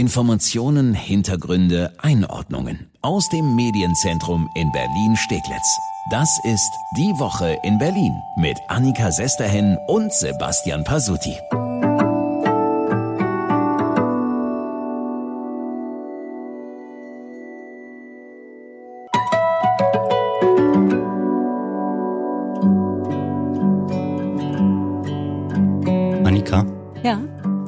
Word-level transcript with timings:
Informationen, 0.00 0.94
Hintergründe, 0.94 1.92
Einordnungen 1.98 2.90
aus 3.02 3.28
dem 3.28 3.54
Medienzentrum 3.54 4.48
in 4.54 4.72
Berlin-Steglitz. 4.72 5.78
Das 6.10 6.42
ist 6.42 6.70
Die 6.96 7.12
Woche 7.18 7.58
in 7.64 7.76
Berlin 7.76 8.14
mit 8.38 8.56
Annika 8.68 9.12
Sesterhen 9.12 9.76
und 9.88 10.10
Sebastian 10.10 10.84
Pasuti. 10.84 11.36
Annika, 26.24 26.64
Ja. 27.02 27.18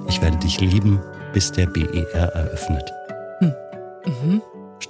ich 0.08 0.22
werde 0.22 0.38
dich 0.38 0.60
lieben, 0.62 0.98
bis 1.32 1.50
der 1.52 1.66
BER 1.66 2.28
eröffnet. 2.34 2.92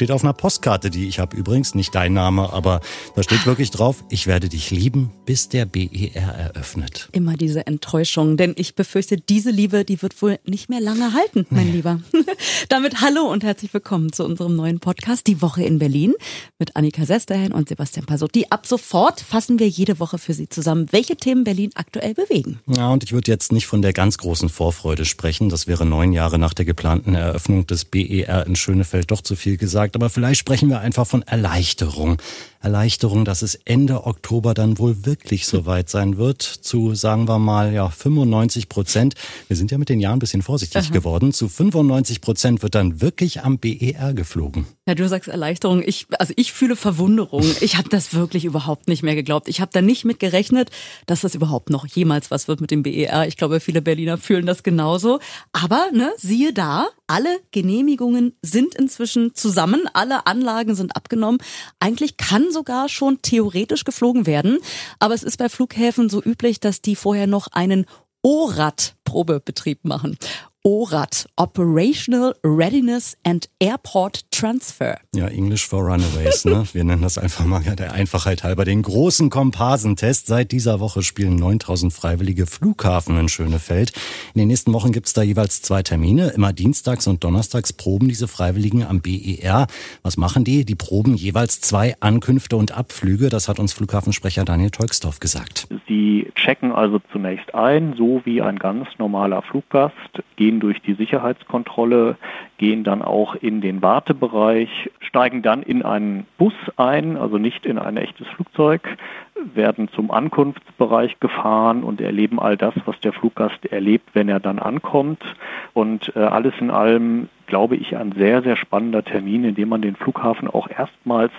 Steht 0.03 0.11
auf 0.11 0.25
einer 0.25 0.33
Postkarte, 0.33 0.91
die 0.91 1.07
ich 1.07 1.21
habe 1.21 1.37
übrigens, 1.37 1.77
nicht 1.77 1.95
dein 1.95 2.13
Name, 2.13 2.53
aber 2.53 2.81
da 3.15 3.23
steht 3.23 3.47
wirklich 3.47 3.71
drauf, 3.71 4.03
ich 4.11 4.27
werde 4.27 4.49
dich 4.49 4.73
lieben, 4.73 5.13
bis 5.27 5.49
der 5.49 5.65
BER 5.65 6.17
eröffnet. 6.17 7.09
Immer 7.13 7.37
diese 7.37 7.69
Enttäuschung, 7.69 8.37
denn 8.37 8.53
ich 8.57 8.75
befürchte, 8.75 9.17
diese 9.17 9.53
Liebe, 9.53 9.85
die 9.85 10.03
wird 10.03 10.21
wohl 10.21 10.41
nicht 10.45 10.69
mehr 10.69 10.81
lange 10.81 11.15
halten, 11.15 11.47
mein 11.51 11.71
Lieber. 11.71 12.01
Damit 12.69 13.01
hallo 13.01 13.31
und 13.31 13.45
herzlich 13.45 13.73
willkommen 13.73 14.13
zu 14.13 14.25
unserem 14.25 14.57
neuen 14.57 14.81
Podcast, 14.81 15.29
Die 15.29 15.41
Woche 15.41 15.63
in 15.63 15.79
Berlin, 15.79 16.15
mit 16.59 16.75
Annika 16.75 17.07
Sesterhen 17.07 17.53
und 17.53 17.69
Sebastian 17.69 18.05
Pasotti. 18.05 18.47
Ab 18.51 18.67
sofort 18.67 19.21
fassen 19.21 19.61
wir 19.61 19.69
jede 19.69 20.01
Woche 20.01 20.19
für 20.19 20.35
Sie 20.35 20.49
zusammen, 20.49 20.89
welche 20.91 21.15
Themen 21.15 21.45
Berlin 21.45 21.71
aktuell 21.77 22.15
bewegen. 22.15 22.59
Ja, 22.67 22.91
und 22.91 23.05
ich 23.05 23.13
würde 23.13 23.31
jetzt 23.31 23.53
nicht 23.53 23.69
von 23.69 23.83
der 23.83 23.93
ganz 23.93 24.19
großen 24.19 24.49
Vorfreude 24.49 25.05
sprechen. 25.05 25.49
Das 25.49 25.69
wäre 25.69 25.87
neun 25.87 26.13
Jahre 26.13 26.41
nach 26.41 26.55
der 26.55 26.65
geplanten 26.65 27.15
Eröffnung 27.15 27.69
des 27.69 27.85
BER 27.85 28.49
in 28.49 28.57
Schönefeld 28.57 29.13
doch 29.13 29.21
zu 29.21 29.37
viel 29.37 29.57
gesagt. 29.57 29.92
Aber 29.97 30.11
vielleicht 30.11 30.41
sprechen 30.41 30.69
wir 30.69 30.81
einfach 30.81 31.07
von 31.07 31.23
Erleichterung. 31.23 32.21
Erleichterung, 32.61 33.25
dass 33.25 33.43
es 33.43 33.55
Ende 33.55 34.07
Oktober 34.07 34.55
dann 34.55 34.79
wohl 34.79 35.05
wirklich 35.05 35.47
soweit 35.47 35.89
sein 35.89 36.17
wird. 36.17 36.43
Zu, 36.43 36.95
sagen 36.95 37.27
wir 37.29 37.39
mal, 37.39 37.73
ja, 37.73 37.89
95 37.89 38.69
Prozent. 38.69 39.15
Wir 39.49 39.57
sind 39.57 39.71
ja 39.71 39.79
mit 39.79 39.89
den 39.89 40.01
Jahren 40.01 40.17
ein 40.17 40.21
bisschen 40.21 40.43
vorsichtig 40.43 40.93
geworden. 40.93 41.33
Zu 41.33 41.49
95 41.49 42.21
Prozent 42.21 42.63
wird 42.63 42.75
dann 42.75 43.01
wirklich 43.01 43.43
am 43.43 43.59
BER 43.59 44.15
geflogen. 44.15 44.67
Ja, 44.89 44.97
du 44.97 45.09
sagst 45.09 45.29
Erleichterung. 45.29 45.81
Ich, 45.87 46.09
also 46.19 46.35
ich 46.37 46.53
fühle 46.53 46.75
Verwunderung. 46.75 47.45
Ich 47.61 47.77
habe 47.77 47.89
das 47.89 48.15
wirklich 48.15 48.45
überhaupt 48.45 48.89
nicht 48.89 49.05
mehr 49.05 49.15
geglaubt. 49.15 49.47
Ich 49.47 49.61
habe 49.61 49.71
da 49.73 49.81
nicht 49.81 50.05
mit 50.05 50.19
gerechnet, 50.19 50.71
dass 51.07 51.21
das 51.21 51.37
überhaupt 51.37 51.71
noch 51.71 51.87
jemals 51.87 52.33
was 52.33 52.49
wird 52.49 52.61
mit 52.61 52.73
dem 52.73 52.83
BER. 52.83 53.29
Ich 53.29 53.37
glaube, 53.37 53.61
viele 53.61 53.81
Berliner 53.81 54.19
fühlen 54.19 54.45
das 54.45 54.65
genauso. 54.65 55.21
Aber 55.53 55.87
ne, 55.93 56.13
siehe 56.17 56.53
da, 56.53 56.89
alle 57.07 57.29
Genehmigungen 57.53 58.35
sind 58.43 58.75
inzwischen 58.75 59.37
zusammen, 59.37 59.89
alle 59.93 60.27
Anlagen 60.27 60.75
sind 60.75 60.97
abgenommen. 60.97 61.39
Eigentlich 61.79 62.17
kann 62.17 62.51
sogar 62.51 62.89
schon 62.89 63.23
theoretisch 63.23 63.85
geflogen 63.85 64.27
werden. 64.27 64.59
Aber 64.99 65.15
es 65.15 65.23
ist 65.23 65.37
bei 65.37 65.49
Flughäfen 65.49 66.11
so 66.11 66.21
üblich, 66.21 66.59
dass 66.59 66.83
die 66.83 66.97
vorher 66.97 67.29
noch 67.29 67.47
einen 67.53 67.87
ORAT-Probebetrieb 68.23 69.85
machen. 69.85 70.19
ORAT, 70.65 71.29
Operational 71.35 72.37
Readiness 72.45 73.17
and 73.25 73.49
Airport 73.59 74.31
Transfer. 74.43 74.99
Ja, 75.15 75.29
English 75.29 75.69
for 75.69 75.83
Runaways, 75.85 76.45
ne? 76.45 76.65
Wir 76.73 76.83
nennen 76.83 77.03
das 77.03 77.17
einfach 77.17 77.45
mal 77.45 77.63
ja, 77.63 77.77
der 77.77 77.93
Einfachheit 77.93 78.43
halber 78.43 78.65
den 78.65 78.83
großen 78.83 79.31
Komparsen-Test. 79.31 80.27
Seit 80.27 80.51
dieser 80.51 80.81
Woche 80.81 81.05
spielen 81.05 81.37
9000 81.37 81.93
freiwillige 81.93 82.47
Flughafen 82.47 83.17
in 83.19 83.29
Schönefeld. 83.29 83.93
In 84.35 84.41
den 84.41 84.49
nächsten 84.49 84.73
Wochen 84.73 84.91
gibt's 84.91 85.13
da 85.13 85.23
jeweils 85.23 85.63
zwei 85.63 85.85
Termine. 85.85 86.31
Immer 86.31 86.53
dienstags 86.53 87.07
und 87.07 87.23
donnerstags 87.23 87.73
proben 87.73 88.09
diese 88.09 88.27
Freiwilligen 88.27 88.85
am 88.85 89.01
BER. 89.01 89.69
Was 90.03 90.17
machen 90.17 90.43
die? 90.43 90.65
Die 90.65 90.75
proben 90.75 91.15
jeweils 91.15 91.61
zwei 91.61 91.95
Ankünfte 92.01 92.57
und 92.57 92.77
Abflüge. 92.77 93.29
Das 93.29 93.49
hat 93.49 93.61
uns 93.61 93.73
Flughafensprecher 93.73 94.45
Daniel 94.45 94.71
Tolksdorf 94.71 95.21
gesagt. 95.21 95.69
Sie 95.87 96.33
checken 96.35 96.73
also 96.73 97.01
zunächst 97.13 97.55
ein, 97.55 97.95
so 97.97 98.23
wie 98.25 98.43
ein 98.43 98.59
ganz 98.59 98.89
normaler 98.99 99.43
Fluggast, 99.43 99.95
gehen 100.35 100.59
durch 100.59 100.83
die 100.83 100.95
Sicherheitskontrolle, 100.95 102.17
gehen 102.63 102.85
dann 102.85 103.03
auch 103.03 103.35
in 103.35 103.61
den 103.61 103.83
Wartebereich, 103.83 104.89
steigen 105.01 105.43
dann 105.43 105.65
in 105.65 105.83
einen 105.83 106.29
Bus 106.39 106.53
ein, 106.77 107.17
also 107.17 107.37
nicht 107.37 107.67
in 107.67 107.77
ein 107.77 107.97
echtes 107.97 108.29
Flugzeug, 108.29 108.89
werden 109.35 109.89
zum 109.89 110.13
Ankunftsbereich 110.13 111.19
gefahren 111.19 111.83
und 111.83 112.01
erleben 112.01 112.39
all 112.39 112.57
das, 112.57 112.73
was 112.85 113.01
der 113.01 113.13
Fluggast 113.13 113.67
erlebt, 113.67 114.11
wenn 114.13 114.29
er 114.29 114.39
dann 114.39 114.61
ankommt. 114.61 115.25
Und 115.73 116.15
äh, 116.15 116.21
alles 116.21 116.55
in 116.61 116.71
allem 116.71 117.29
glaube 117.53 117.77
ich, 117.77 117.95
ein 117.95 118.13
sehr, 118.13 118.41
sehr 118.43 118.57
spannender 118.57 119.05
Termin, 119.05 119.45
in 119.45 119.55
dem 119.55 119.69
man 119.69 119.83
den 119.83 119.95
Flughafen 119.95 120.49
auch 120.49 120.71
erstmals 120.71 121.33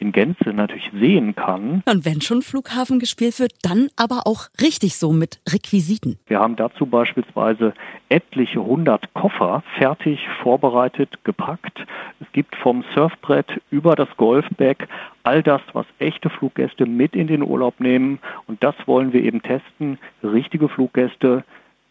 in 0.00 0.10
Gänze 0.10 0.52
natürlich 0.52 0.90
sehen 0.92 1.36
kann. 1.36 1.84
Und 1.86 2.04
wenn 2.04 2.20
schon 2.20 2.42
Flughafen 2.42 2.98
gespielt 2.98 3.38
wird, 3.38 3.52
dann 3.62 3.86
aber 3.94 4.22
auch 4.26 4.48
richtig 4.60 4.96
so 4.96 5.12
mit 5.12 5.38
Requisiten. 5.48 6.18
Wir 6.26 6.40
haben 6.40 6.56
dazu 6.56 6.86
beispielsweise 6.86 7.72
etliche 8.08 8.60
hundert 8.60 9.14
Koffer 9.14 9.62
fertig 9.78 10.18
vorbereitet, 10.42 11.20
gepackt. 11.22 11.86
Es 12.18 12.26
gibt 12.32 12.56
vom 12.56 12.82
Surfbrett 12.92 13.62
über 13.70 13.94
das 13.94 14.08
Golfbag 14.16 14.88
all 15.22 15.44
das, 15.44 15.60
was 15.72 15.86
echte 16.00 16.30
Fluggäste 16.30 16.84
mit 16.84 17.14
in 17.14 17.28
den 17.28 17.44
Urlaub 17.44 17.78
nehmen. 17.78 18.18
Und 18.48 18.64
das 18.64 18.74
wollen 18.86 19.12
wir 19.12 19.22
eben 19.22 19.40
testen. 19.40 20.00
Richtige 20.24 20.68
Fluggäste, 20.68 21.44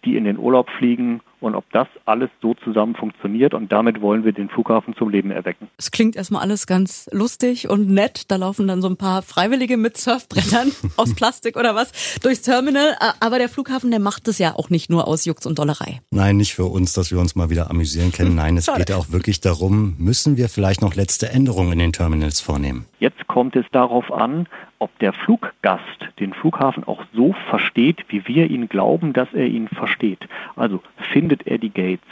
die 0.06 0.16
in 0.16 0.24
den 0.24 0.38
Urlaub 0.38 0.70
fliegen 0.78 1.22
und 1.42 1.56
ob 1.56 1.66
das 1.72 1.88
alles 2.06 2.30
so 2.42 2.54
zusammen 2.54 2.96
funktioniert. 2.96 3.54
Und 3.54 3.72
damit 3.72 4.02
wollen 4.02 4.26
wir 4.26 4.34
den 4.34 4.50
Flughafen 4.50 4.96
zum 4.96 5.10
Leben 5.10 5.32
erwecken. 5.32 5.70
Es 5.78 5.92
klingt 5.92 6.16
erstmal 6.16 6.42
alles 6.42 6.68
ganz 6.68 7.10
lustig 7.14 7.70
und 7.70 7.90
nett. 7.90 8.30
Da 8.30 8.36
laufen 8.36 8.68
dann 8.68 8.82
so 8.82 8.90
ein 8.90 8.98
paar 8.98 9.22
Freiwillige 9.22 9.78
mit 9.78 9.98
Surfbrettern 9.98 10.72
aus 10.98 11.16
Plastik 11.16 11.56
oder 11.58 11.76
was 11.76 12.20
durchs 12.22 12.42
Terminal. 12.42 12.96
Aber 13.20 13.40
der 13.40 13.50
Flughafen, 13.50 13.92
der 13.92 14.00
macht 14.00 14.28
es 14.28 14.38
ja 14.38 14.56
auch 14.56 14.70
nicht 14.70 14.90
nur 14.90 15.08
aus 15.08 15.26
Jux 15.26 15.46
und 15.46 15.59
Dollerei. 15.59 16.02
Nein, 16.12 16.38
nicht 16.38 16.54
für 16.54 16.66
uns, 16.66 16.94
dass 16.94 17.12
wir 17.12 17.20
uns 17.20 17.36
mal 17.36 17.50
wieder 17.50 17.70
amüsieren 17.70 18.12
können. 18.12 18.36
Nein, 18.36 18.58
es 18.58 18.72
geht 18.74 18.90
ja 18.90 18.98
auch 18.98 19.12
wirklich 19.12 19.40
darum, 19.40 19.96
müssen 19.98 20.38
wir 20.38 20.50
vielleicht 20.50 20.82
noch 20.82 20.96
letzte 20.96 21.30
Änderungen 21.30 21.74
in 21.74 21.80
den 21.80 21.94
Terminals 21.94 22.42
vornehmen. 22.42 22.86
Jetzt 23.00 23.28
kommt 23.28 23.56
es 23.56 23.66
darauf 23.72 24.12
an, 24.12 24.48
ob 24.79 24.97
der 25.00 25.13
Fluggast 25.13 26.09
den 26.19 26.34
Flughafen 26.34 26.84
auch 26.85 27.03
so 27.13 27.34
versteht, 27.50 28.06
wie 28.07 28.28
wir 28.28 28.50
ihn 28.50 28.69
glauben, 28.69 29.13
dass 29.13 29.34
er 29.34 29.47
ihn 29.47 29.67
versteht. 29.67 30.28
Also 30.56 30.81
findet 31.12 31.45
er 31.47 31.57
die 31.57 31.69
Gates, 31.69 32.07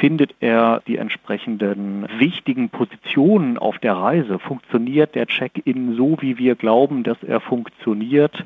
findet 0.00 0.34
er 0.40 0.82
die 0.86 0.96
entsprechenden 0.96 2.06
wichtigen 2.18 2.70
Positionen 2.70 3.58
auf 3.58 3.78
der 3.78 3.94
Reise, 3.94 4.38
funktioniert 4.38 5.14
der 5.14 5.26
Check-in 5.26 5.96
so, 5.96 6.16
wie 6.20 6.38
wir 6.38 6.54
glauben, 6.54 7.02
dass 7.02 7.18
er 7.26 7.40
funktioniert, 7.40 8.44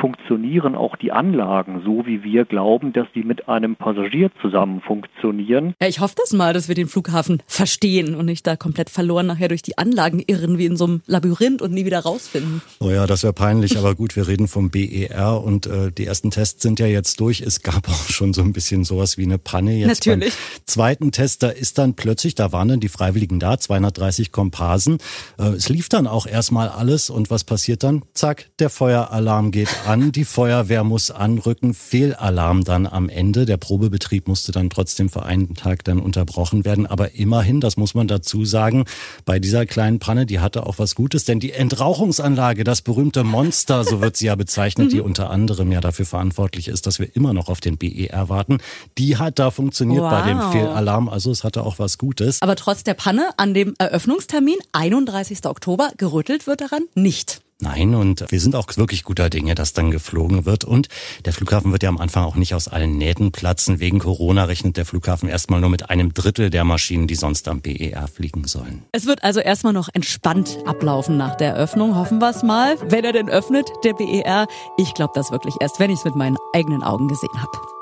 funktionieren 0.00 0.74
auch 0.74 0.96
die 0.96 1.12
Anlagen 1.12 1.82
so, 1.84 2.06
wie 2.06 2.22
wir 2.22 2.44
glauben, 2.44 2.92
dass 2.92 3.06
sie 3.14 3.22
mit 3.22 3.48
einem 3.48 3.76
Passagier 3.76 4.30
zusammen 4.40 4.80
funktionieren. 4.80 5.74
Ja, 5.80 5.88
ich 5.88 6.00
hoffe 6.00 6.14
das 6.16 6.32
mal, 6.32 6.52
dass 6.52 6.68
wir 6.68 6.74
den 6.74 6.88
Flughafen 6.88 7.42
verstehen 7.46 8.14
und 8.14 8.26
nicht 8.26 8.46
da 8.46 8.56
komplett 8.56 8.90
verloren 8.90 9.26
nachher 9.26 9.48
durch 9.48 9.62
die 9.62 9.78
Anlagen 9.78 10.22
irren 10.26 10.58
wie 10.58 10.66
in 10.66 10.76
so 10.76 10.84
einem 10.84 11.02
Labyrinth 11.06 11.62
und 11.62 11.72
nie 11.72 11.84
wieder 11.84 12.00
rausfinden. 12.00 12.62
Oh 12.80 12.90
ja, 12.90 13.06
das 13.06 13.22
wäre 13.22 13.32
peinlich, 13.32 13.78
aber 13.78 13.94
gut, 13.94 14.16
wir 14.16 14.28
reden 14.28 14.48
vom 14.48 14.70
BER 14.70 15.42
und 15.42 15.66
äh, 15.66 15.90
die 15.90 16.06
ersten 16.06 16.30
Tests 16.30 16.62
sind 16.62 16.80
ja 16.80 16.86
jetzt 16.86 17.20
durch. 17.20 17.40
Es 17.40 17.62
gab 17.62 17.88
auch 17.88 18.08
schon 18.08 18.32
so 18.32 18.42
ein 18.42 18.52
bisschen 18.52 18.84
sowas 18.84 19.18
wie 19.18 19.24
eine 19.24 19.38
Panne. 19.38 19.74
Jetzt 19.74 20.06
Natürlich. 20.06 20.34
Beim 20.34 20.50
zweiten 20.72 21.12
Test, 21.12 21.42
da 21.42 21.48
ist 21.48 21.78
dann 21.78 21.94
plötzlich, 21.94 22.34
da 22.34 22.50
waren 22.50 22.68
dann 22.68 22.80
die 22.80 22.88
Freiwilligen 22.88 23.38
da, 23.38 23.58
230 23.58 24.32
Komparsen. 24.32 24.98
Äh, 25.38 25.48
es 25.50 25.68
lief 25.68 25.88
dann 25.88 26.06
auch 26.06 26.26
erstmal 26.26 26.68
alles 26.68 27.10
und 27.10 27.30
was 27.30 27.44
passiert 27.44 27.82
dann? 27.82 28.02
Zack, 28.14 28.50
der 28.58 28.70
Feueralarm 28.70 29.50
geht 29.50 29.68
an, 29.86 30.12
die 30.12 30.24
Feuerwehr 30.24 30.82
muss 30.82 31.10
anrücken, 31.10 31.74
Fehlalarm 31.74 32.64
dann 32.64 32.86
am 32.86 33.08
Ende. 33.08 33.44
Der 33.44 33.58
Probebetrieb 33.58 34.28
musste 34.28 34.50
dann 34.52 34.70
trotzdem 34.70 35.10
für 35.10 35.24
einen 35.24 35.54
Tag 35.54 35.84
dann 35.84 36.00
unterbrochen 36.00 36.64
werden, 36.64 36.86
aber 36.86 37.14
immerhin, 37.14 37.60
das 37.60 37.76
muss 37.76 37.94
man 37.94 38.08
dazu 38.08 38.44
sagen, 38.46 38.84
bei 39.26 39.38
dieser 39.38 39.66
kleinen 39.66 39.98
Panne, 39.98 40.24
die 40.24 40.40
hatte 40.40 40.66
auch 40.66 40.78
was 40.78 40.94
Gutes, 40.94 41.24
denn 41.24 41.38
die 41.38 41.52
Entrauchungsanlage, 41.52 42.64
das 42.64 42.80
berühmte 42.80 43.24
Monster, 43.24 43.84
so 43.84 44.00
wird 44.00 44.16
sie 44.16 44.26
ja 44.26 44.36
bezeichnet, 44.36 44.92
die 44.92 45.00
unter 45.00 45.28
anderem 45.28 45.70
ja 45.70 45.82
dafür 45.82 46.06
verantwortlich 46.06 46.68
ist, 46.68 46.86
dass 46.86 46.98
wir 46.98 47.14
immer 47.14 47.34
noch 47.34 47.48
auf 47.50 47.60
den 47.60 47.76
BER 47.76 48.30
warten, 48.30 48.58
die 48.96 49.18
hat 49.18 49.38
da 49.38 49.50
funktioniert 49.50 50.02
bei 50.02 50.22
dem 50.22 50.38
Wow. 50.38 50.52
Fehlalarm, 50.62 51.08
also 51.08 51.30
es 51.30 51.44
hatte 51.44 51.64
auch 51.64 51.78
was 51.78 51.98
Gutes. 51.98 52.40
Aber 52.42 52.56
trotz 52.56 52.84
der 52.84 52.94
Panne 52.94 53.30
an 53.36 53.54
dem 53.54 53.74
Eröffnungstermin, 53.78 54.56
31. 54.72 55.46
Oktober, 55.46 55.90
gerüttelt 55.96 56.46
wird 56.46 56.60
daran 56.60 56.82
nicht. 56.94 57.42
Nein, 57.62 57.94
und 57.94 58.24
wir 58.28 58.40
sind 58.40 58.56
auch 58.56 58.66
wirklich 58.76 59.04
guter 59.04 59.30
Dinge, 59.30 59.54
dass 59.54 59.72
dann 59.72 59.92
geflogen 59.92 60.46
wird. 60.46 60.64
Und 60.64 60.88
der 61.24 61.32
Flughafen 61.32 61.70
wird 61.70 61.84
ja 61.84 61.90
am 61.90 61.98
Anfang 61.98 62.24
auch 62.24 62.34
nicht 62.34 62.56
aus 62.56 62.66
allen 62.66 62.98
Nähten 62.98 63.30
platzen. 63.30 63.78
Wegen 63.78 64.00
Corona 64.00 64.44
rechnet 64.44 64.76
der 64.76 64.84
Flughafen 64.84 65.28
erstmal 65.28 65.60
nur 65.60 65.70
mit 65.70 65.88
einem 65.88 66.12
Drittel 66.12 66.50
der 66.50 66.64
Maschinen, 66.64 67.06
die 67.06 67.14
sonst 67.14 67.46
am 67.46 67.60
BER 67.60 68.08
fliegen 68.08 68.48
sollen. 68.48 68.82
Es 68.90 69.06
wird 69.06 69.22
also 69.22 69.38
erstmal 69.38 69.72
noch 69.72 69.88
entspannt 69.92 70.58
ablaufen 70.66 71.16
nach 71.16 71.36
der 71.36 71.54
Eröffnung. 71.54 71.94
Hoffen 71.94 72.18
wir 72.18 72.30
es 72.30 72.42
mal. 72.42 72.76
Wenn 72.84 73.04
er 73.04 73.12
denn 73.12 73.28
öffnet, 73.28 73.68
der 73.84 73.92
BER. 73.92 74.48
Ich 74.76 74.92
glaube 74.94 75.12
das 75.14 75.30
wirklich 75.30 75.54
erst, 75.60 75.78
wenn 75.78 75.90
ich 75.90 75.98
es 75.98 76.04
mit 76.04 76.16
meinen 76.16 76.38
eigenen 76.52 76.82
Augen 76.82 77.06
gesehen 77.06 77.40
habe. 77.40 77.81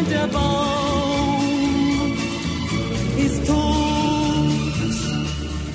Freund 0.00 0.10
der 0.10 0.26
Baum 0.28 1.42
ist 3.18 3.46
tot, 3.46 3.56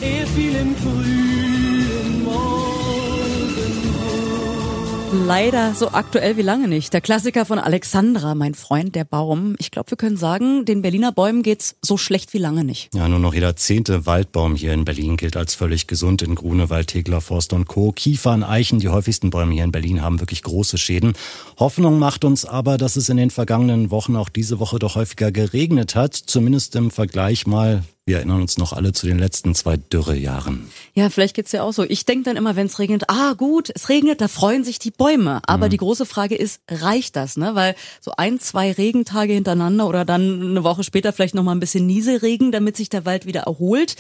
er 0.02 0.26
fiel 0.28 0.56
im 0.56 0.76
frühen 0.78 1.55
Leider 5.24 5.74
so 5.74 5.92
aktuell 5.92 6.38
wie 6.38 6.42
lange 6.42 6.68
nicht. 6.68 6.94
Der 6.94 7.02
Klassiker 7.02 7.46
von 7.46 7.58
Alexandra, 7.58 8.36
mein 8.36 8.54
Freund, 8.54 8.96
der 8.96 9.06
Baum. 9.06 9.56
Ich 9.60 9.72
glaube, 9.72 9.92
wir 9.92 9.98
können 9.98 10.18
sagen, 10.18 10.66
den 10.66 10.82
Berliner 10.82 11.12
Bäumen 11.12 11.42
geht's 11.42 11.76
so 11.82 11.98
schlecht 11.98 12.34
wie 12.34 12.38
lange 12.38 12.64
nicht. 12.64 12.94
Ja, 12.94 13.08
nur 13.08 13.20
noch 13.20 13.34
jeder 13.34 13.56
zehnte 13.56 14.06
Waldbaum 14.06 14.56
hier 14.56 14.74
in 14.74 14.86
Berlin 14.86 15.18
gilt 15.18 15.38
als 15.38 15.56
völlig 15.56 15.88
gesund. 15.88 16.22
In 16.22 16.36
Grunewald, 16.36 16.88
Tegler, 16.88 17.22
Forst 17.22 17.54
und 17.54 17.66
Co. 17.66 17.92
Kiefern, 17.92 18.44
Eichen, 18.44 18.80
die 18.80 18.90
häufigsten 18.90 19.30
Bäume 19.30 19.54
hier 19.54 19.64
in 19.64 19.72
Berlin 19.72 20.02
haben 20.02 20.20
wirklich 20.20 20.44
große 20.44 20.78
Schäden. 20.78 21.14
Hoffnung 21.58 21.98
macht 21.98 22.26
uns 22.26 22.46
aber, 22.46 22.78
dass 22.78 22.96
es 22.96 23.10
in 23.10 23.18
den 23.18 23.32
vergangenen 23.32 23.92
Wochen 23.92 24.16
auch 24.16 24.30
diese 24.30 24.60
Woche 24.60 24.80
doch 24.80 24.96
häufiger 24.96 25.32
geregnet 25.32 25.96
hat. 25.96 26.14
Zumindest 26.16 26.76
im 26.76 26.92
Vergleich 26.92 27.48
mal 27.48 27.84
wir 28.08 28.18
erinnern 28.18 28.42
uns 28.42 28.60
noch 28.60 28.72
alle 28.72 28.94
zu 28.94 29.08
den 29.08 29.18
letzten 29.18 29.56
zwei 29.56 29.78
Dürrejahren. 29.78 30.70
Ja, 30.94 31.10
vielleicht 31.10 31.36
geht's 31.36 31.52
ja 31.52 31.64
auch 31.64 31.74
so. 31.74 31.84
Ich 31.84 32.06
denke 32.06 32.26
dann 32.26 32.38
immer, 32.38 32.56
wenn 32.56 32.68
es 32.68 32.78
regnet, 32.78 33.06
ah 33.10 33.34
gut, 33.34 33.72
es 33.74 33.90
regnet, 33.90 34.22
da 34.22 34.28
freuen 34.28 34.64
sich 34.64 34.78
die 34.78 34.92
Bäume. 34.92 35.42
Aber 35.48 35.66
mhm. 35.66 35.70
die 35.72 35.78
große 35.78 36.06
Frage 36.06 36.36
ist, 36.36 36.62
reicht 36.70 37.16
das? 37.16 37.36
Ne? 37.36 37.56
Weil 37.56 37.76
so 38.02 38.12
ein, 38.16 38.40
zwei 38.40 38.72
Regentage 38.72 39.34
hintereinander 39.34 39.88
oder 39.88 40.06
dann 40.06 40.42
eine 40.52 40.64
Woche 40.64 40.84
später 40.84 41.14
vielleicht 41.14 41.34
noch 41.34 41.44
mal 41.44 41.54
ein 41.54 41.60
bisschen 41.60 41.88
Nieselregen, 41.88 42.52
damit 42.52 42.78
sich 42.78 42.90
der 42.90 43.06
Wald 43.06 43.26
wieder 43.26 43.42
erholt. 43.42 43.96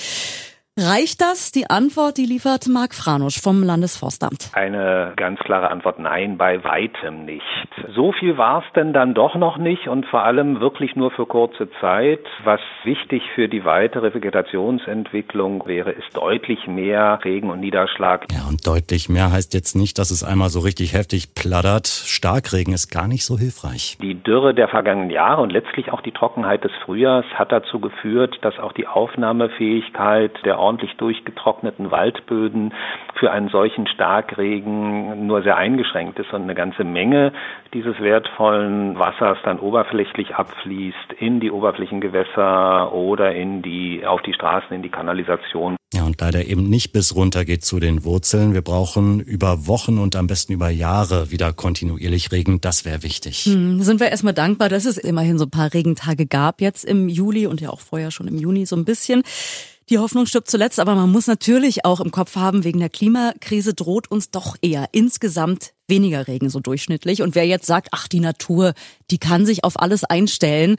Reicht 0.77 1.21
das? 1.21 1.53
Die 1.53 1.69
Antwort, 1.69 2.17
die 2.17 2.25
liefert 2.25 2.67
Marc 2.67 2.93
Franusch 2.93 3.39
vom 3.39 3.63
Landesforstamt. 3.63 4.49
Eine 4.51 5.13
ganz 5.15 5.39
klare 5.39 5.71
Antwort, 5.71 5.99
nein, 5.99 6.37
bei 6.37 6.65
weitem 6.65 7.23
nicht. 7.23 7.45
So 7.95 8.11
viel 8.11 8.37
war 8.37 8.59
es 8.59 8.73
denn 8.73 8.91
dann 8.91 9.13
doch 9.13 9.35
noch 9.35 9.57
nicht 9.57 9.87
und 9.87 10.05
vor 10.05 10.23
allem 10.23 10.59
wirklich 10.59 10.97
nur 10.97 11.11
für 11.11 11.25
kurze 11.27 11.69
Zeit. 11.79 12.19
Was 12.43 12.59
wichtig 12.83 13.23
für 13.35 13.47
die 13.47 13.63
weitere 13.63 14.13
Vegetationsentwicklung 14.13 15.65
wäre, 15.65 15.91
ist 15.91 16.13
deutlich 16.13 16.67
mehr 16.67 17.21
Regen 17.23 17.51
und 17.51 17.61
Niederschlag. 17.61 18.25
Ja, 18.33 18.45
und 18.49 18.67
deutlich 18.67 19.07
mehr 19.07 19.31
heißt 19.31 19.53
jetzt 19.53 19.75
nicht, 19.75 19.97
dass 19.97 20.11
es 20.11 20.25
einmal 20.25 20.49
so 20.49 20.59
richtig 20.59 20.91
heftig 20.91 21.35
plattert. 21.35 21.87
Starkregen 21.87 22.73
ist 22.73 22.89
gar 22.89 23.07
nicht 23.07 23.23
so 23.23 23.37
hilfreich. 23.37 23.97
Die 24.01 24.21
Dürre 24.21 24.53
der 24.53 24.67
vergangenen 24.67 25.09
Jahre 25.09 25.41
und 25.41 25.53
letztlich 25.53 25.93
auch 25.93 26.01
die 26.01 26.11
Trockenheit 26.11 26.65
des 26.65 26.73
Frühjahrs 26.83 27.25
hat 27.35 27.53
dazu 27.53 27.79
geführt, 27.79 28.39
dass 28.41 28.59
auch 28.59 28.73
die 28.73 28.87
Aufnahmefähigkeit 28.87 30.33
der 30.43 30.64
ordentlich 30.65 30.95
durchgetrockneten 30.97 31.91
Waldböden 31.91 32.73
für 33.19 33.31
einen 33.31 33.49
solchen 33.49 33.87
Starkregen 33.87 35.27
nur 35.27 35.43
sehr 35.43 35.57
eingeschränkt 35.57 36.17
ist 36.19 36.33
und 36.33 36.43
eine 36.43 36.55
ganze 36.55 36.83
Menge 36.83 37.31
dieses 37.73 37.99
wertvollen 37.99 38.97
Wassers 38.97 39.37
dann 39.43 39.59
oberflächlich 39.59 40.33
abfließt 40.35 41.13
in 41.19 41.39
die 41.39 41.51
Oberflächengewässer 41.51 42.93
oder 42.93 43.35
in 43.35 43.61
die, 43.61 44.05
auf 44.05 44.21
die 44.23 44.33
Straßen, 44.33 44.75
in 44.75 44.81
die 44.81 44.89
Kanalisation. 44.89 45.75
Ja, 45.93 46.03
und 46.03 46.19
leider 46.19 46.45
eben 46.45 46.69
nicht 46.69 46.91
bis 46.91 47.15
runter 47.15 47.45
geht 47.45 47.63
zu 47.63 47.79
den 47.79 48.03
Wurzeln. 48.03 48.53
Wir 48.53 48.61
brauchen 48.61 49.19
über 49.21 49.67
Wochen 49.67 49.97
und 49.97 50.15
am 50.15 50.27
besten 50.27 50.51
über 50.51 50.69
Jahre 50.69 51.31
wieder 51.31 51.53
kontinuierlich 51.53 52.31
Regen. 52.31 52.59
Das 52.59 52.85
wäre 52.85 53.03
wichtig. 53.03 53.45
Hm, 53.45 53.81
sind 53.81 53.99
wir 53.99 54.09
erstmal 54.09 54.33
dankbar, 54.33 54.67
dass 54.67 54.85
es 54.85 54.97
immerhin 54.97 55.37
so 55.37 55.45
ein 55.45 55.51
paar 55.51 55.73
Regentage 55.73 56.25
gab 56.25 56.59
jetzt 56.59 56.83
im 56.83 57.07
Juli 57.07 57.47
und 57.47 57.61
ja 57.61 57.69
auch 57.69 57.79
vorher 57.79 58.11
schon 58.11 58.27
im 58.27 58.37
Juni 58.37 58.65
so 58.65 58.75
ein 58.75 58.83
bisschen. 58.83 59.23
Die 59.89 59.99
Hoffnung 59.99 60.25
stirbt 60.25 60.49
zuletzt, 60.49 60.79
aber 60.79 60.95
man 60.95 61.11
muss 61.11 61.27
natürlich 61.27 61.85
auch 61.85 61.99
im 61.99 62.09
Kopf 62.09 62.35
haben, 62.35 62.63
wegen 62.63 62.79
der 62.79 62.89
Klimakrise 62.89 63.75
droht 63.75 64.09
uns 64.09 64.31
doch 64.31 64.55
eher 64.63 64.89
insgesamt 64.93 65.73
weniger 65.87 66.27
Regen 66.27 66.49
so 66.49 66.59
durchschnittlich. 66.59 67.21
Und 67.21 67.35
wer 67.35 67.45
jetzt 67.45 67.67
sagt, 67.67 67.89
ach, 67.91 68.07
die 68.07 68.19
Natur, 68.19 68.73
die 69.11 69.19
kann 69.19 69.45
sich 69.45 69.63
auf 69.63 69.79
alles 69.79 70.03
einstellen, 70.03 70.77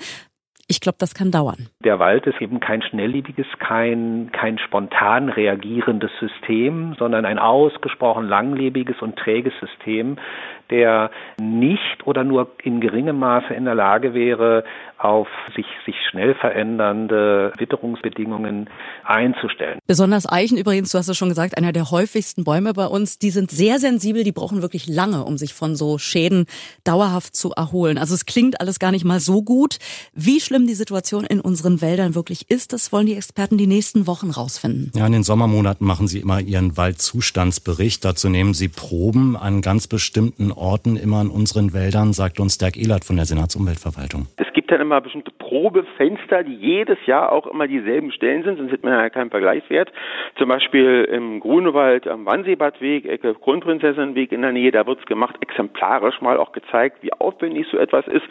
ich 0.69 0.81
glaube, 0.81 0.97
das 0.99 1.15
kann 1.15 1.31
dauern. 1.31 1.69
Der 1.85 1.99
Wald 1.99 2.27
ist 2.27 2.41
eben 2.41 2.59
kein 2.59 2.83
schnelllebiges, 2.83 3.47
kein, 3.59 4.31
kein 4.33 4.59
spontan 4.59 5.29
reagierendes 5.29 6.11
System, 6.19 6.97
sondern 6.99 7.25
ein 7.25 7.39
ausgesprochen 7.39 8.29
langlebiges 8.29 9.01
und 9.01 9.17
träges 9.17 9.53
System, 9.61 10.17
der 10.71 11.11
nicht 11.41 12.05
oder 12.05 12.25
nur 12.25 12.51
in 12.63 12.81
geringem 12.81 13.19
Maße 13.19 13.55
in 13.55 13.65
der 13.65 13.77
Lage 13.77 14.15
wäre, 14.15 14.65
auf 14.99 15.29
sich, 15.55 15.67
sich 15.85 15.95
schnell 16.11 16.35
verändernde 16.35 17.53
Witterungsbedingungen 17.59 18.69
einzustellen. 19.05 19.79
Besonders 19.87 20.31
Eichen 20.31 20.57
übrigens, 20.57 20.91
du 20.91 20.99
hast 20.99 21.09
es 21.09 21.17
schon 21.17 21.29
gesagt, 21.29 21.57
einer 21.57 21.73
der 21.73 21.91
häufigsten 21.91 22.45
Bäume 22.45 22.73
bei 22.73 22.87
uns, 22.87 23.19
die 23.19 23.31
sind 23.31 23.51
sehr 23.51 23.79
sensibel, 23.79 24.25
die 24.25 24.33
brauchen 24.33 24.63
wirklich 24.63 24.89
lange, 24.89 25.25
um 25.25 25.37
sich 25.37 25.53
von 25.53 25.77
so 25.77 25.99
Schäden 25.99 26.47
dauerhaft 26.85 27.37
zu 27.37 27.53
erholen. 27.53 27.99
Also 27.99 28.15
es 28.15 28.25
klingt 28.25 28.61
alles 28.61 28.79
gar 28.79 28.91
nicht 28.91 29.05
mal 29.05 29.21
so 29.21 29.43
gut. 29.43 29.79
Wie 30.15 30.41
schlimm 30.41 30.56
die 30.65 30.75
Situation 30.75 31.25
in 31.25 31.41
unseren 31.41 31.81
Wäldern 31.81 32.15
wirklich 32.15 32.49
ist, 32.49 32.73
das 32.73 32.93
wollen 32.93 33.07
die 33.07 33.17
Experten 33.17 33.59
die 33.59 33.67
nächsten 33.67 34.07
Wochen 34.07 34.31
rausfinden. 34.31 34.93
Ja, 34.95 35.05
in 35.07 35.13
den 35.13 35.25
Sommermonaten 35.25 35.85
machen 35.85 36.07
sie 36.07 36.21
immer 36.21 36.41
ihren 36.41 36.77
Waldzustandsbericht. 36.77 38.05
Dazu 38.05 38.29
nehmen 38.29 38.55
sie 38.55 38.69
Proben 38.69 39.37
an 39.37 39.61
ganz 39.61 39.89
bestimmten 39.89 40.53
Orten 40.53 40.97
immer 40.97 41.21
in 41.21 41.31
unseren 41.31 41.73
Wäldern, 41.73 42.13
sagt 42.13 42.39
uns 42.39 42.59
Dirk 42.59 42.77
Ehlert 42.77 43.05
von 43.05 43.17
der 43.17 43.27
Senatsumweltverwaltung. 43.27 44.29
Es 44.37 44.47
gibt 44.55 44.66
dann 44.67 44.81
immer 44.81 45.01
bestimmte 45.01 45.31
Probefenster, 45.31 46.43
die 46.43 46.55
jedes 46.55 46.99
Jahr 47.07 47.33
auch 47.33 47.47
immer 47.47 47.67
dieselben 47.67 48.13
Stellen 48.13 48.43
sind, 48.45 48.59
sonst 48.59 48.73
hätte 48.73 48.87
man 48.87 48.95
ja 48.95 49.11
keinen 49.11 49.31
Vergleichswert. 49.31 49.93
Zum 50.39 50.49
Beispiel 50.49 51.05
im 51.11 51.41
Grunewald 51.41 52.07
am 52.07 52.27
Wannseebadweg, 52.27 53.07
Ecke 53.07 53.35
Kronprinzessinnenweg 53.35 54.33
in 54.33 54.43
der 54.43 54.53
Nähe, 54.53 54.71
da 54.71 54.87
wird 54.87 55.01
es 55.01 55.07
gemacht, 55.07 55.37
exemplarisch 55.41 56.21
mal 56.21 56.39
auch 56.39 56.53
gezeigt, 56.53 57.03
wie 57.03 57.13
aufwendig 57.13 57.67
so 57.71 57.79
etwas 57.79 58.07
ist. 58.07 58.25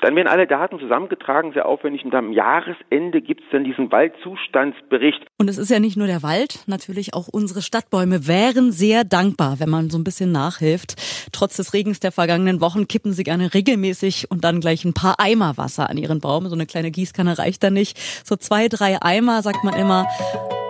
Dann 0.00 0.14
werden 0.16 0.28
alle 0.28 0.46
Daten 0.46 0.78
zusammengetragen, 0.78 1.52
sehr 1.52 1.66
aufwendig, 1.66 2.04
und 2.04 2.14
am 2.14 2.32
Jahresende 2.32 3.20
gibt 3.20 3.42
es 3.42 3.46
dann 3.50 3.64
diesen 3.64 3.90
Waldzustandsbericht. 3.90 5.24
Und 5.38 5.48
es 5.48 5.58
ist 5.58 5.70
ja 5.70 5.80
nicht 5.80 5.96
nur 5.96 6.06
der 6.06 6.22
Wald, 6.22 6.64
natürlich 6.66 7.14
auch 7.14 7.28
unsere 7.28 7.62
Stadtbäume 7.62 8.26
wären 8.26 8.72
sehr 8.72 9.04
dankbar, 9.04 9.56
wenn 9.58 9.70
man 9.70 9.90
so 9.90 9.98
ein 9.98 10.04
bisschen 10.04 10.32
nachhilft. 10.32 10.94
Trotz 11.32 11.56
des 11.56 11.74
Regens 11.74 12.00
der 12.00 12.12
vergangenen 12.12 12.60
Wochen 12.60 12.88
kippen 12.88 13.12
sie 13.12 13.24
gerne 13.24 13.54
regelmäßig 13.54 14.30
und 14.30 14.44
dann 14.44 14.60
gleich 14.60 14.84
ein 14.84 14.94
paar 14.94 15.16
Eimer 15.18 15.56
Wasser 15.56 15.79
an 15.88 15.96
ihren 15.96 16.20
Baum. 16.20 16.48
So 16.48 16.54
eine 16.54 16.66
kleine 16.66 16.90
Gießkanne 16.90 17.38
reicht 17.38 17.62
da 17.62 17.70
nicht. 17.70 17.98
So 18.24 18.36
zwei, 18.36 18.68
drei 18.68 19.00
Eimer, 19.00 19.42
sagt 19.42 19.64
man 19.64 19.74
immer. 19.74 20.06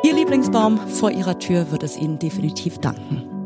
Ihr 0.03 0.15
Lieblingsbaum 0.15 0.79
vor 0.89 1.11
ihrer 1.11 1.39
Tür 1.39 1.71
wird 1.71 1.83
es 1.83 1.97
Ihnen 1.97 2.19
definitiv 2.19 2.79
danken. 2.79 3.40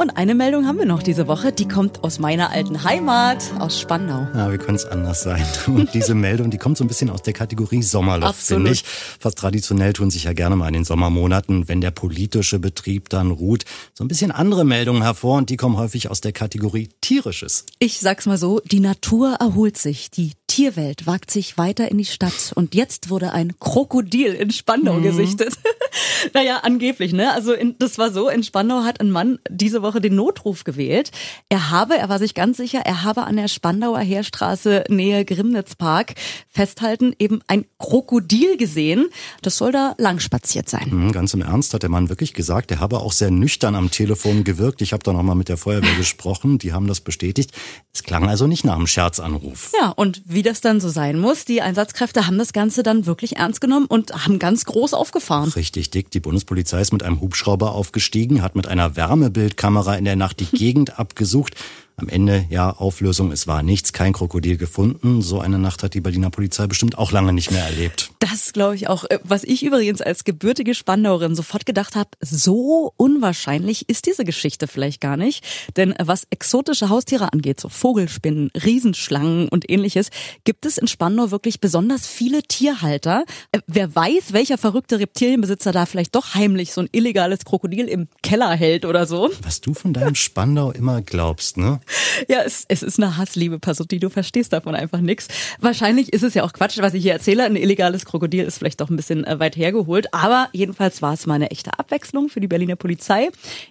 Und 0.00 0.16
eine 0.16 0.34
Meldung 0.34 0.66
haben 0.66 0.78
wir 0.78 0.86
noch 0.86 1.02
diese 1.02 1.26
Woche, 1.26 1.52
die 1.52 1.68
kommt 1.68 2.02
aus 2.04 2.18
meiner 2.18 2.48
alten 2.48 2.84
Heimat, 2.84 3.44
aus 3.58 3.78
Spandau. 3.78 4.26
Ja, 4.34 4.50
wie 4.50 4.56
könnte 4.56 4.76
es 4.76 4.86
anders 4.86 5.24
sein? 5.24 5.44
Und 5.66 5.92
diese 5.92 6.14
Meldung, 6.14 6.50
die 6.50 6.56
kommt 6.56 6.78
so 6.78 6.84
ein 6.84 6.88
bisschen 6.88 7.10
aus 7.10 7.20
der 7.20 7.34
Kategorie 7.34 7.82
Sommerloch, 7.82 8.32
finde 8.32 8.70
ich. 8.70 8.82
Fast 8.82 9.36
traditionell 9.36 9.92
tun 9.92 10.10
sich 10.10 10.24
ja 10.24 10.32
gerne 10.32 10.56
mal 10.56 10.68
in 10.68 10.72
den 10.72 10.84
Sommermonaten, 10.86 11.68
wenn 11.68 11.82
der 11.82 11.90
politische 11.90 12.58
Betrieb 12.58 13.10
dann 13.10 13.30
ruht, 13.30 13.66
so 13.92 14.02
ein 14.02 14.08
bisschen 14.08 14.30
andere 14.30 14.64
Meldungen 14.64 15.02
hervor 15.02 15.36
und 15.36 15.50
die 15.50 15.58
kommen 15.58 15.76
häufig 15.76 16.10
aus 16.10 16.22
der 16.22 16.32
Kategorie 16.32 16.88
Tierisches. 17.02 17.66
Ich 17.78 18.00
sag's 18.00 18.24
mal 18.24 18.38
so, 18.38 18.62
die 18.64 18.80
Natur 18.80 19.34
erholt 19.38 19.76
sich, 19.76 20.10
die 20.10 20.32
Tierwelt 20.46 21.06
wagt 21.06 21.30
sich 21.30 21.58
weiter 21.58 21.90
in 21.90 21.98
die 21.98 22.04
Stadt 22.04 22.52
und 22.54 22.74
jetzt 22.74 23.10
wurde 23.10 23.32
ein 23.32 23.58
Krokodil 23.60 24.32
in 24.32 24.50
Spandau 24.50 24.94
mhm. 24.94 25.02
gesichtet. 25.02 25.54
naja, 26.34 26.60
angeblich, 26.62 27.12
ne? 27.12 27.32
Also 27.32 27.52
in, 27.52 27.76
das 27.78 27.98
war 27.98 28.10
so, 28.10 28.28
in 28.28 28.42
Spandau 28.42 28.82
hat 28.82 29.00
ein 29.00 29.10
Mann 29.10 29.38
diese 29.48 29.82
Woche 29.82 29.89
den 29.98 30.14
Notruf 30.14 30.62
gewählt. 30.62 31.10
Er 31.48 31.70
habe, 31.70 31.98
er 31.98 32.08
war 32.08 32.20
sich 32.20 32.34
ganz 32.34 32.58
sicher, 32.58 32.82
er 32.84 33.02
habe 33.02 33.24
an 33.24 33.34
der 33.36 33.48
Spandauer 33.48 33.98
Heerstraße 33.98 34.84
Nähe 34.88 35.24
Grimnitzpark 35.24 36.14
festhalten, 36.48 37.14
eben 37.18 37.40
ein 37.48 37.64
Krokodil 37.78 38.56
gesehen. 38.56 39.08
Das 39.42 39.56
soll 39.56 39.72
da 39.72 39.94
lang 39.98 40.20
spaziert 40.20 40.68
sein. 40.68 40.88
Mhm, 40.90 41.12
ganz 41.12 41.34
im 41.34 41.42
Ernst 41.42 41.74
hat 41.74 41.82
der 41.82 41.90
Mann 41.90 42.08
wirklich 42.08 42.34
gesagt, 42.34 42.70
er 42.70 42.78
habe 42.78 43.00
auch 43.00 43.12
sehr 43.12 43.30
nüchtern 43.30 43.74
am 43.74 43.90
Telefon 43.90 44.44
gewirkt. 44.44 44.82
Ich 44.82 44.92
habe 44.92 45.02
da 45.02 45.12
nochmal 45.12 45.36
mit 45.36 45.48
der 45.48 45.56
Feuerwehr 45.56 45.94
gesprochen, 45.96 46.58
die 46.58 46.72
haben 46.72 46.86
das 46.86 47.00
bestätigt. 47.00 47.52
Es 47.92 48.02
klang 48.02 48.28
also 48.28 48.46
nicht 48.46 48.64
nach 48.64 48.76
einem 48.76 48.86
Scherzanruf. 48.86 49.72
Ja, 49.80 49.90
und 49.90 50.22
wie 50.26 50.42
das 50.42 50.60
dann 50.60 50.80
so 50.80 50.88
sein 50.88 51.18
muss, 51.18 51.44
die 51.44 51.62
Einsatzkräfte 51.62 52.26
haben 52.26 52.38
das 52.38 52.52
Ganze 52.52 52.82
dann 52.82 53.06
wirklich 53.06 53.36
ernst 53.36 53.60
genommen 53.60 53.86
und 53.86 54.12
haben 54.26 54.38
ganz 54.38 54.64
groß 54.64 54.94
aufgefahren. 54.94 55.50
Richtig 55.50 55.90
dick. 55.90 56.10
Die 56.10 56.20
Bundespolizei 56.20 56.80
ist 56.80 56.92
mit 56.92 57.02
einem 57.02 57.20
Hubschrauber 57.20 57.72
aufgestiegen, 57.72 58.42
hat 58.42 58.56
mit 58.56 58.68
einer 58.68 58.96
Wärmebildkamera 58.96 59.69
in 59.98 60.04
der 60.04 60.16
Nacht 60.16 60.40
die 60.40 60.56
Gegend 60.56 60.98
abgesucht 60.98 61.54
am 62.00 62.08
Ende, 62.08 62.46
ja, 62.50 62.70
Auflösung, 62.70 63.32
es 63.32 63.46
war 63.46 63.62
nichts, 63.62 63.92
kein 63.92 64.12
Krokodil 64.12 64.56
gefunden. 64.56 65.22
So 65.22 65.40
eine 65.40 65.58
Nacht 65.58 65.82
hat 65.82 65.94
die 65.94 66.00
Berliner 66.00 66.30
Polizei 66.30 66.66
bestimmt 66.66 66.98
auch 66.98 67.12
lange 67.12 67.32
nicht 67.32 67.50
mehr 67.50 67.64
erlebt. 67.64 68.10
Das 68.18 68.52
glaube 68.52 68.76
ich 68.76 68.88
auch. 68.88 69.04
Äh, 69.04 69.18
was 69.24 69.44
ich 69.44 69.62
übrigens 69.62 70.00
als 70.00 70.24
gebürtige 70.24 70.74
Spandauerin 70.74 71.34
sofort 71.34 71.66
gedacht 71.66 71.96
habe, 71.96 72.10
so 72.20 72.92
unwahrscheinlich 72.96 73.88
ist 73.88 74.06
diese 74.06 74.24
Geschichte 74.24 74.66
vielleicht 74.66 75.00
gar 75.00 75.16
nicht. 75.16 75.44
Denn 75.76 75.94
was 75.98 76.26
exotische 76.30 76.88
Haustiere 76.88 77.32
angeht, 77.32 77.60
so 77.60 77.68
Vogelspinnen, 77.68 78.50
Riesenschlangen 78.54 79.48
und 79.48 79.70
ähnliches, 79.70 80.10
gibt 80.44 80.66
es 80.66 80.78
in 80.78 80.86
Spandau 80.86 81.30
wirklich 81.30 81.60
besonders 81.60 82.06
viele 82.06 82.42
Tierhalter. 82.42 83.24
Äh, 83.52 83.60
wer 83.66 83.94
weiß, 83.94 84.32
welcher 84.32 84.58
verrückte 84.58 84.98
Reptilienbesitzer 84.98 85.72
da 85.72 85.86
vielleicht 85.86 86.14
doch 86.14 86.34
heimlich 86.34 86.72
so 86.72 86.82
ein 86.82 86.88
illegales 86.92 87.44
Krokodil 87.44 87.86
im 87.86 88.08
Keller 88.22 88.50
hält 88.50 88.84
oder 88.84 89.06
so. 89.06 89.30
Was 89.42 89.60
du 89.60 89.74
von 89.74 89.92
deinem 89.92 90.14
Spandau 90.14 90.70
immer 90.70 91.02
glaubst, 91.02 91.56
ne? 91.56 91.80
Ja, 92.28 92.42
es, 92.42 92.64
es 92.68 92.82
ist 92.82 92.98
eine 92.98 93.16
Hassliebe, 93.16 93.58
Passotti. 93.58 93.98
Du 93.98 94.08
verstehst 94.08 94.52
davon 94.52 94.74
einfach 94.74 95.00
nichts. 95.00 95.28
Wahrscheinlich 95.58 96.12
ist 96.12 96.22
es 96.22 96.34
ja 96.34 96.44
auch 96.44 96.52
Quatsch, 96.52 96.78
was 96.78 96.94
ich 96.94 97.02
hier 97.02 97.12
erzähle. 97.12 97.44
Ein 97.44 97.56
illegales 97.56 98.04
Krokodil 98.04 98.44
ist 98.44 98.58
vielleicht 98.58 98.80
doch 98.80 98.90
ein 98.90 98.96
bisschen 98.96 99.24
äh, 99.24 99.38
weit 99.40 99.56
hergeholt. 99.56 100.12
Aber 100.12 100.48
jedenfalls 100.52 101.02
war 101.02 101.14
es 101.14 101.26
mal 101.26 101.34
eine 101.34 101.50
echte 101.50 101.78
Abwechslung 101.78 102.28
für 102.28 102.40
die 102.40 102.48
Berliner 102.48 102.76
Polizei. 102.76 103.28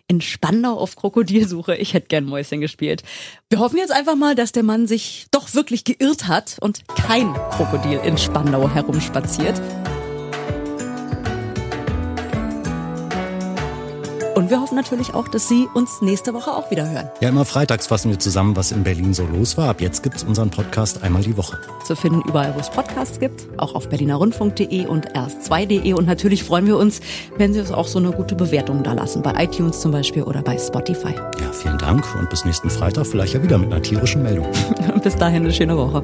In 0.08 0.22
Spandau 0.22 0.78
auf 0.78 0.96
Krokodilsuche. 0.96 1.76
Ich 1.76 1.94
hätte 1.94 2.08
gern 2.08 2.26
Mäuschen 2.26 2.62
gespielt. 2.62 3.04
Wir 3.50 3.60
hoffen 3.60 3.78
jetzt 3.78 3.92
einfach 3.92 4.16
mal, 4.16 4.36
dass 4.36 4.52
der 4.52 4.64
Mann 4.64 4.88
sich 4.88 5.28
doch 5.32 5.54
wirklich 5.54 5.84
geirrt 5.84 6.28
hat 6.28 6.58
und 6.62 6.84
kein 6.96 7.34
Krokodil 7.52 8.00
in 8.04 8.18
Spandau 8.18 8.70
herumspaziert. 8.70 9.60
Und 14.50 14.56
wir 14.56 14.62
hoffen 14.62 14.78
natürlich 14.78 15.14
auch, 15.14 15.28
dass 15.28 15.48
Sie 15.48 15.68
uns 15.76 16.02
nächste 16.02 16.34
Woche 16.34 16.52
auch 16.52 16.72
wieder 16.72 16.90
hören. 16.90 17.08
Ja, 17.22 17.30
immer 17.30 17.46
freitags 17.46 17.86
fassen 17.86 18.10
wir 18.10 18.18
zusammen, 18.18 18.56
was 18.56 18.72
in 18.72 18.82
Berlin 18.82 19.14
so 19.14 19.24
los 19.28 19.58
war. 19.58 19.70
Ab 19.70 19.80
jetzt 19.80 20.02
gibt's 20.02 20.24
unseren 20.24 20.50
Podcast 20.50 21.04
einmal 21.04 21.22
die 21.22 21.38
Woche. 21.38 21.60
Zu 21.86 21.96
finden 21.96 22.24
überall, 22.28 22.56
wo 22.56 22.60
es 22.60 22.72
Podcasts 22.72 23.20
gibt, 23.20 23.48
auch 23.58 23.76
auf 23.76 23.90
berlinerrundfunk.de 23.90 24.88
und 24.88 25.14
erst2.de. 25.14 25.94
Und 25.94 26.08
natürlich 26.08 26.44
freuen 26.44 26.66
wir 26.66 26.78
uns, 26.78 27.00
wenn 27.38 27.54
Sie 27.54 27.60
uns 27.60 27.72
auch 27.72 27.86
so 27.86 28.00
eine 28.00 28.12
gute 28.12 28.34
Bewertung 28.34 28.82
da 28.82 28.94
lassen, 28.94 29.22
bei 29.22 29.36
iTunes 29.44 29.82
zum 29.82 29.92
Beispiel 29.92 30.24
oder 30.24 30.42
bei 30.42 30.58
Spotify. 30.58 31.14
Ja, 31.40 31.52
vielen 31.52 31.78
Dank 31.78 32.04
und 32.16 32.28
bis 32.32 32.44
nächsten 32.44 32.72
Freitag 32.72 33.06
vielleicht 33.06 33.36
ja 33.36 33.44
wieder 33.44 33.60
mit 33.60 33.72
einer 33.72 33.84
tierischen 33.84 34.24
Meldung. 34.24 34.48
bis 35.04 35.16
dahin 35.16 35.44
eine 35.44 35.54
schöne 35.54 35.78
Woche. 35.78 36.02